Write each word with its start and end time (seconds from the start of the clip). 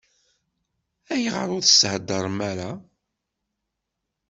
Ayɣer 1.13 1.47
ur 1.57 1.63
s-thedrem 1.65 2.39
ara? 2.51 2.71